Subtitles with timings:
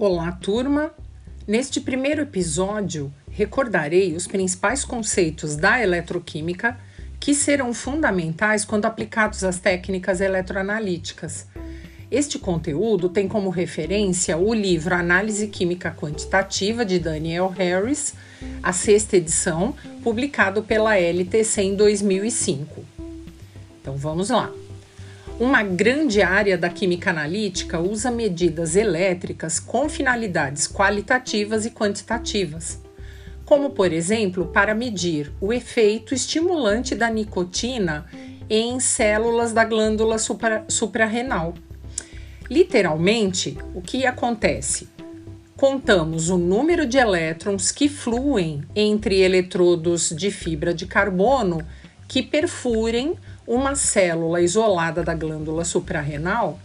[0.00, 0.92] Olá, turma!
[1.44, 6.78] Neste primeiro episódio, recordarei os principais conceitos da eletroquímica
[7.18, 11.48] que serão fundamentais quando aplicados às técnicas eletroanalíticas.
[12.12, 18.14] Este conteúdo tem como referência o livro Análise Química Quantitativa de Daniel Harris,
[18.62, 19.74] a sexta edição,
[20.04, 22.84] publicado pela LTC em 2005.
[23.80, 24.48] Então vamos lá.
[25.40, 32.82] Uma grande área da química analítica usa medidas elétricas com finalidades qualitativas e quantitativas,
[33.44, 38.06] como, por exemplo, para medir o efeito estimulante da nicotina
[38.50, 41.54] em células da glândula supra, suprarrenal.
[42.50, 44.88] Literalmente, o que acontece?
[45.56, 51.64] Contamos o número de elétrons que fluem entre eletrodos de fibra de carbono
[52.08, 53.14] que perfurem
[53.48, 56.60] uma célula isolada da glândula suprarrenal,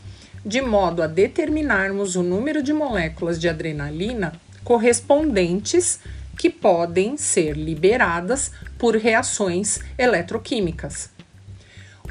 [0.46, 4.34] de modo a determinarmos o número de moléculas de adrenalina
[4.66, 6.02] correspondentes
[6.38, 11.10] que podem ser liberadas por reações eletroquímicas.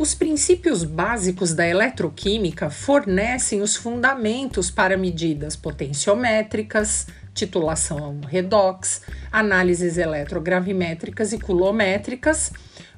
[0.01, 11.35] Os princípios básicos da eletroquímica fornecem os fundamentos para medidas potenciométricas, titulação redox, análises eletrogravimétricas
[11.35, 12.53] e culométricas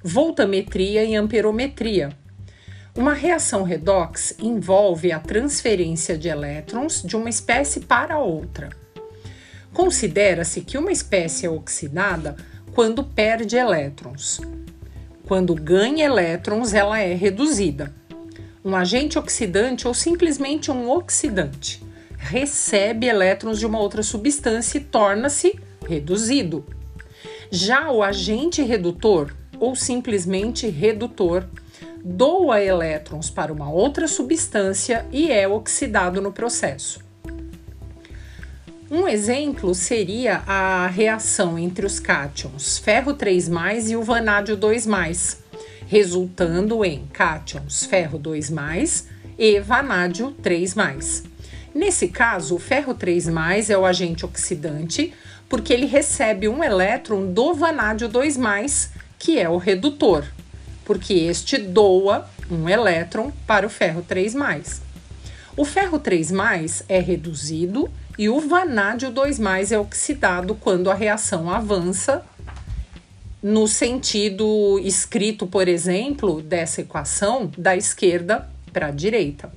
[0.06, 2.10] voltametria e amperometria.
[2.94, 8.68] Uma reação redox envolve a transferência de elétrons de uma espécie para outra.
[9.72, 12.36] Considera-se que uma espécie é oxidada
[12.74, 14.42] quando perde elétrons.
[15.26, 17.90] Quando ganha elétrons, ela é reduzida.
[18.62, 21.82] Um agente oxidante ou simplesmente um oxidante
[22.18, 26.62] recebe elétrons de uma outra substância e torna-se reduzido.
[27.50, 31.44] Já o agente redutor ou simplesmente redutor,
[32.04, 37.00] doa elétrons para uma outra substância e é oxidado no processo.
[38.90, 43.48] Um exemplo seria a reação entre os cátions ferro 3
[43.90, 44.86] e o vanádio 2
[45.86, 48.52] resultando em cátions ferro 2
[49.38, 50.74] e vanádio 3
[51.74, 53.28] Nesse caso, o ferro 3
[53.70, 55.12] é o agente oxidante,
[55.48, 58.38] porque ele recebe um elétron do vanádio 2
[59.24, 60.22] que é o redutor,
[60.84, 64.82] porque este doa um elétron para o ferro 3+.
[65.56, 72.22] O ferro 3+, é reduzido e o vanádio 2+, é oxidado quando a reação avança
[73.42, 79.50] no sentido escrito, por exemplo, dessa equação da esquerda para a direita.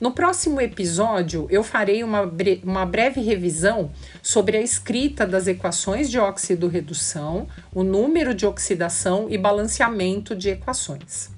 [0.00, 3.90] No próximo episódio, eu farei uma, bre uma breve revisão
[4.22, 11.28] sobre a escrita das equações de óxido-redução, o número de oxidação e balanceamento de equações.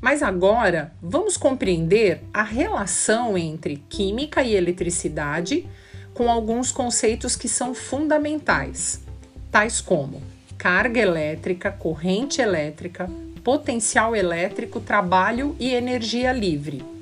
[0.00, 5.68] Mas agora vamos compreender a relação entre química e eletricidade
[6.14, 9.00] com alguns conceitos que são fundamentais,
[9.50, 10.22] tais como
[10.56, 13.10] carga elétrica, corrente elétrica,
[13.42, 16.99] potencial elétrico, trabalho e energia livre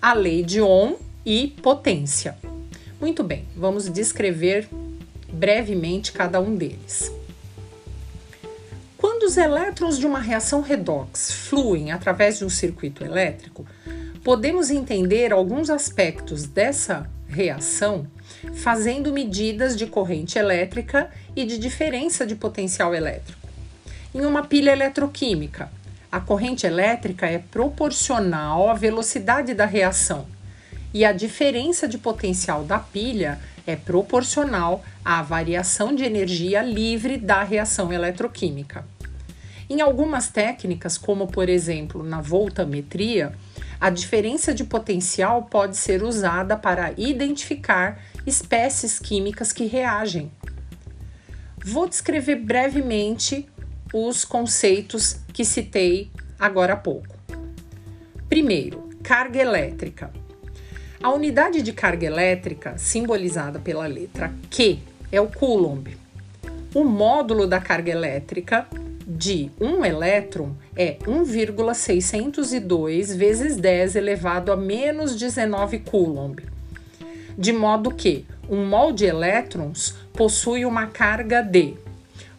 [0.00, 0.96] a lei de Ohm
[1.26, 2.36] e potência.
[2.98, 4.68] Muito bem, vamos descrever
[5.30, 7.12] brevemente cada um deles.
[8.96, 13.66] Quando os elétrons de uma reação redox fluem através de um circuito elétrico,
[14.24, 18.06] podemos entender alguns aspectos dessa reação
[18.54, 23.48] fazendo medidas de corrente elétrica e de diferença de potencial elétrico.
[24.14, 25.70] Em uma pilha eletroquímica,
[26.10, 30.26] a corrente elétrica é proporcional à velocidade da reação
[30.92, 37.44] e a diferença de potencial da pilha é proporcional à variação de energia livre da
[37.44, 38.84] reação eletroquímica.
[39.68, 43.32] Em algumas técnicas, como por exemplo na voltametria,
[43.80, 50.30] a diferença de potencial pode ser usada para identificar espécies químicas que reagem.
[51.64, 53.48] Vou descrever brevemente
[53.92, 57.18] os conceitos que citei agora há pouco.
[58.28, 60.12] Primeiro, carga elétrica.
[61.02, 64.78] A unidade de carga elétrica, simbolizada pela letra Q,
[65.10, 65.88] é o Coulomb.
[66.74, 68.66] O módulo da carga elétrica
[69.06, 76.38] de um elétron é 1,602 vezes 10 elevado a menos 19 Coulomb.
[77.36, 81.74] De modo que um mol de elétrons possui uma carga de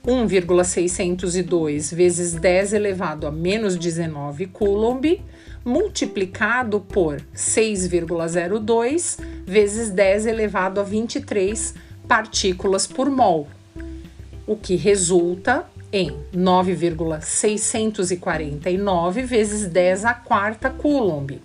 [0.06, 5.22] 1,602 vezes 10 elevado a menos 19 Coulomb,
[5.64, 11.76] multiplicado por 6,02 vezes 10 elevado a 23
[12.08, 13.48] partículas por mol,
[14.48, 21.40] o que resulta em 9,649 vezes 10 a quarta Coulomb,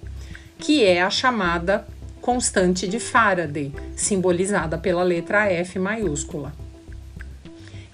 [0.59, 1.87] que é a chamada
[2.23, 6.55] constante de Faraday, simbolizada pela letra F maiúscula.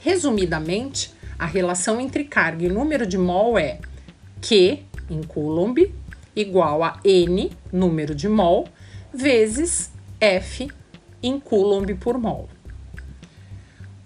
[0.03, 3.79] Resumidamente, a relação entre carga e número de mol é
[4.41, 5.79] Q em Coulomb
[6.35, 8.67] igual a N, número de mol,
[9.15, 10.69] vezes F
[11.23, 12.49] em Coulomb por mol.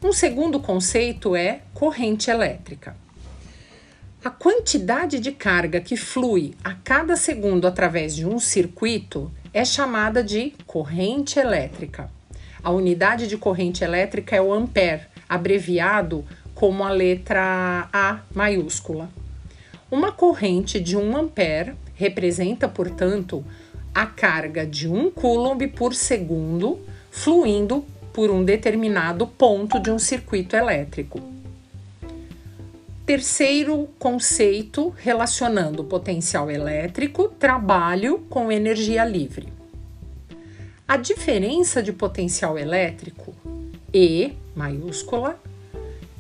[0.03, 2.95] Um segundo conceito é corrente elétrica.
[4.23, 10.23] A quantidade de carga que flui a cada segundo através de um circuito é chamada
[10.23, 12.11] de corrente elétrica.
[12.63, 16.25] A unidade de corrente elétrica é o ampere, abreviado
[16.55, 19.09] como a letra A maiúscula.
[19.91, 23.45] Uma corrente de 1 ampere representa, portanto,
[23.95, 26.81] a carga de 1 coulomb por segundo
[27.11, 31.21] fluindo por um determinado ponto de um circuito elétrico.
[33.05, 39.49] Terceiro conceito relacionando potencial elétrico, trabalho com energia livre.
[40.89, 43.35] A diferença de potencial elétrico,
[43.95, 45.39] E maiúscula,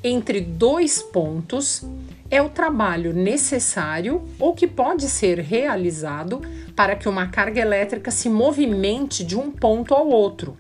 [0.04, 1.82] entre dois pontos
[2.30, 6.40] é o trabalho necessário ou que pode ser realizado
[6.76, 10.56] para que uma carga elétrica se movimente de um ponto ao outro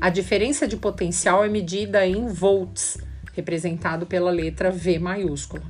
[0.00, 2.98] a diferença de potencial é medida em volts,
[3.34, 5.62] representado pela letra V maiúscula.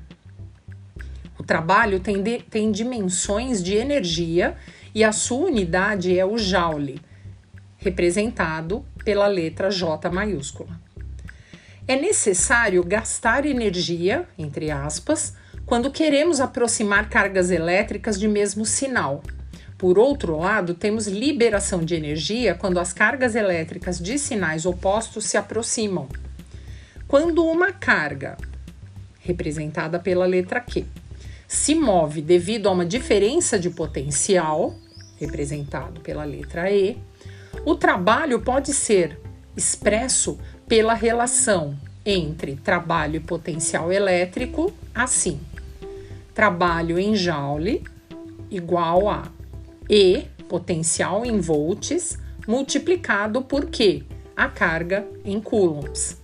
[1.38, 4.56] O trabalho tem, de, tem dimensões de energia
[4.94, 7.00] e a sua unidade é o joule,
[7.78, 10.78] representado pela letra J maiúscula.
[11.90, 15.34] É necessário gastar energia, entre aspas,
[15.66, 19.24] quando queremos aproximar cargas elétricas de mesmo sinal,
[19.76, 25.36] por outro lado, temos liberação de energia quando as cargas elétricas de sinais opostos se
[25.36, 26.06] aproximam.
[27.08, 28.36] Quando uma carga,
[29.18, 30.86] representada pela letra Q,
[31.48, 34.76] se move devido a uma diferença de potencial,
[35.18, 36.96] representado pela letra E,
[37.64, 39.18] o trabalho pode ser
[39.56, 40.38] expresso
[40.70, 41.76] pela relação
[42.06, 45.40] entre trabalho e potencial elétrico, assim:
[46.32, 47.82] trabalho em joule
[48.48, 49.24] igual a
[49.88, 54.04] e potencial em volts multiplicado por Q,
[54.36, 56.22] a carga em coulombs.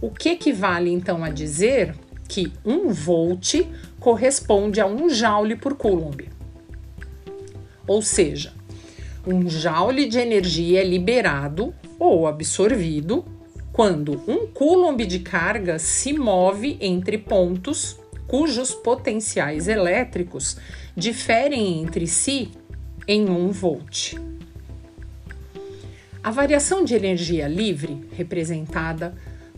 [0.00, 1.94] O que equivale então a dizer
[2.28, 3.54] que 1 volt
[4.00, 6.28] corresponde a 1 joule por coulomb.
[7.86, 8.52] Ou seja,
[9.24, 13.24] um joule de energia é liberado ou absorvido
[13.76, 20.56] quando um coulomb de carga se move entre pontos cujos potenciais elétricos
[20.96, 22.52] diferem entre si
[23.06, 24.14] em 1 volt.
[26.24, 29.14] A variação de energia livre, representada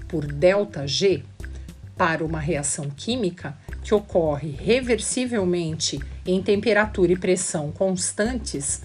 [0.08, 1.22] por ΔG,
[1.96, 8.82] para uma reação química que ocorre reversivelmente em temperatura e pressão constantes,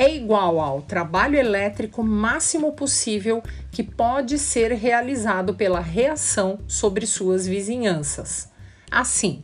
[0.00, 7.46] é igual ao trabalho elétrico máximo possível que pode ser realizado pela reação sobre suas
[7.46, 8.48] vizinhanças.
[8.90, 9.42] Assim,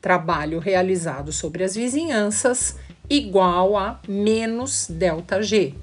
[0.00, 2.76] trabalho realizado sobre as vizinhanças
[3.08, 5.76] igual a menos ΔG.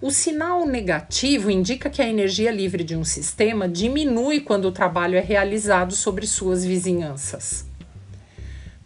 [0.00, 5.16] O sinal negativo indica que a energia livre de um sistema diminui quando o trabalho
[5.16, 7.68] é realizado sobre suas vizinhanças.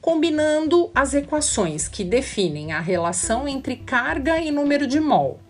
[0.05, 5.40] Combinando as equações que definem a relação entre carga e número de mol,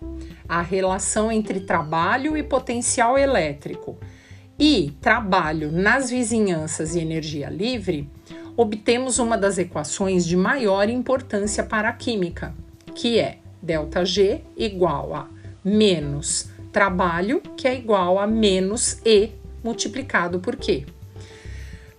[0.48, 3.98] a relação entre trabalho e potencial elétrico
[4.56, 8.08] e trabalho nas vizinhanças e energia livre,
[8.56, 12.54] obtemos uma das equações de maior importância para a química,
[12.94, 15.28] que é ΔG igual a
[15.64, 19.30] menos trabalho, que é igual a menos E
[19.64, 20.86] multiplicado por Q.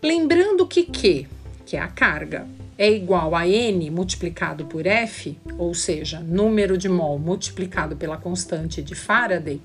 [0.02, 1.28] Lembrando que Q,
[1.66, 6.90] que é a carga, é igual a N multiplicado por F, ou seja, número de
[6.90, 9.62] mol multiplicado pela constante de Faraday,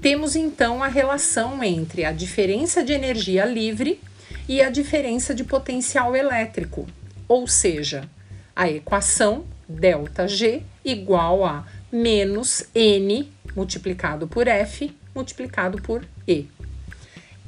[0.00, 4.00] temos então a relação entre a diferença de energia livre
[4.48, 6.86] e a diferença de potencial elétrico,
[7.26, 8.08] ou seja,
[8.54, 16.46] a equação ΔG igual a menos N multiplicado por F multiplicado por E.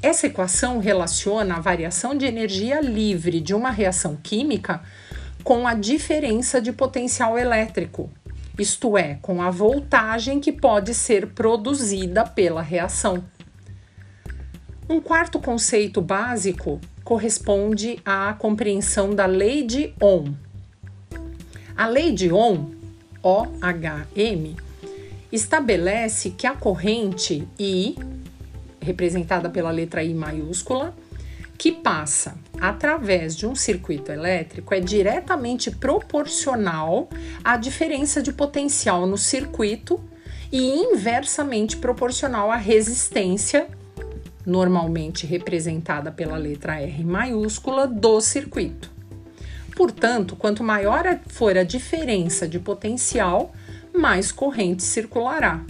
[0.00, 4.80] Essa equação relaciona a variação de energia livre de uma reação química
[5.42, 8.08] com a diferença de potencial elétrico,
[8.56, 13.24] isto é, com a voltagem que pode ser produzida pela reação.
[14.88, 20.34] Um quarto conceito básico corresponde à compreensão da lei de Ohm.
[21.76, 22.70] A lei de Ohm,
[23.22, 24.56] OHM,
[25.30, 27.96] estabelece que a corrente I,
[28.88, 30.96] representada pela letra I maiúscula,
[31.58, 37.08] que passa através de um circuito elétrico é diretamente proporcional
[37.44, 40.00] à diferença de potencial no circuito
[40.50, 43.68] e inversamente proporcional à resistência,
[44.46, 48.90] normalmente representada pela letra R maiúscula, do circuito.
[49.76, 53.52] Portanto, quanto maior for a diferença de potencial,
[53.92, 55.60] mais corrente circulará.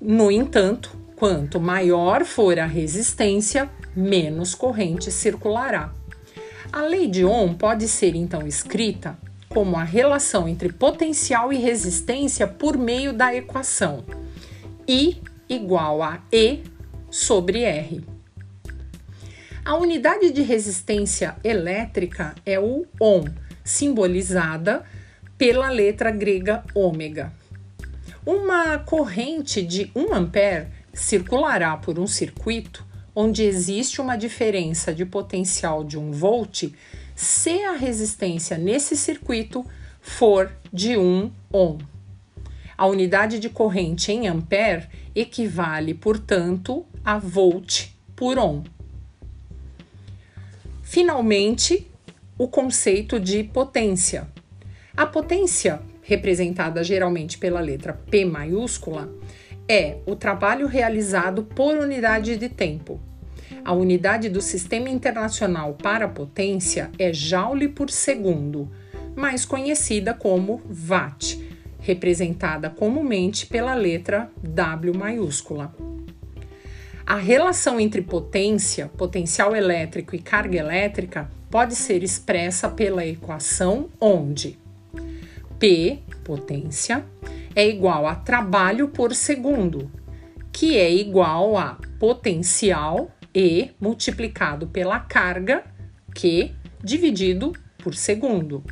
[0.00, 5.92] No entanto, quanto maior for a resistência, menos corrente circulará.
[6.70, 9.18] A lei de Ohm pode ser então escrita
[9.48, 14.04] como a relação entre potencial e resistência por meio da equação
[14.86, 15.16] I
[15.48, 16.60] igual a E
[17.10, 18.04] sobre R.
[19.64, 23.24] A unidade de resistência elétrica é o ohm,
[23.64, 24.84] simbolizada
[25.38, 27.32] pela letra grega ômega.
[28.24, 32.84] Uma corrente de 1 ampere circulará por um circuito
[33.14, 36.64] onde existe uma diferença de potencial de 1 volt
[37.14, 39.64] se a resistência nesse circuito
[40.00, 41.78] for de 1 ohm.
[42.76, 48.62] A unidade de corrente em ampere equivale, portanto, a volt por ohm.
[50.82, 51.86] Finalmente,
[52.38, 54.28] o conceito de potência.
[54.94, 59.10] A potência, representada geralmente pela letra P maiúscula,
[59.68, 63.00] é o trabalho realizado por unidade de tempo.
[63.64, 68.70] A unidade do Sistema Internacional para Potência é Joule por segundo,
[69.14, 71.42] mais conhecida como Watt,
[71.80, 75.74] representada comumente pela letra W maiúscula.
[77.04, 84.58] A relação entre potência, potencial elétrico e carga elétrica pode ser expressa pela equação onde
[85.58, 87.04] P, potência,
[87.56, 89.90] é igual a trabalho por segundo,
[90.52, 95.64] que é igual a potencial E multiplicado pela carga
[96.14, 98.62] Q dividido por segundo.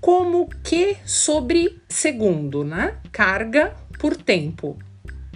[0.00, 2.98] Como Q sobre segundo, né?
[3.12, 4.78] Carga por tempo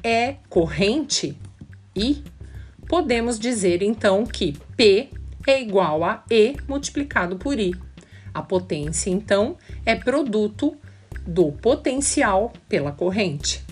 [0.03, 1.37] é corrente
[1.97, 2.23] I,
[2.89, 5.11] podemos dizer então que P
[5.47, 7.75] é igual a E multiplicado por I.
[8.33, 10.77] A potência, então, é produto
[11.27, 13.63] do potencial pela corrente.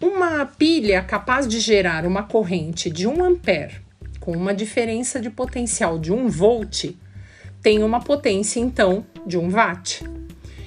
[0.00, 3.82] Uma pilha capaz de gerar uma corrente de 1 ampere
[4.22, 6.94] com uma diferença de potencial de 1 volt
[7.60, 10.04] tem uma potência então de 1 watt.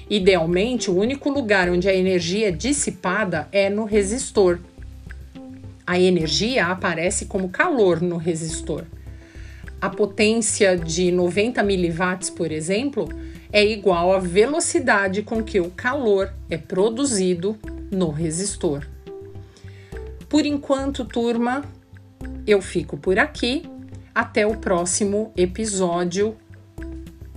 [0.08, 4.58] Idealmente, o único lugar onde a energia é dissipada é no resistor.
[5.86, 8.84] A energia aparece como calor no resistor.
[9.80, 13.08] A potência de 90 miliwatts, por exemplo,
[13.52, 17.56] é igual à velocidade com que o calor é produzido
[17.90, 18.86] no resistor.
[20.28, 21.64] Por enquanto, turma,
[22.46, 23.62] eu fico por aqui.
[24.14, 26.36] Até o próximo episódio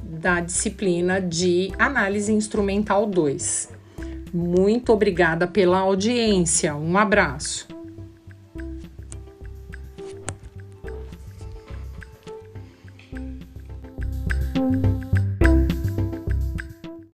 [0.02, 3.70] da disciplina de Análise Instrumental 2.
[4.34, 6.76] Muito obrigada pela audiência.
[6.76, 7.68] Um abraço.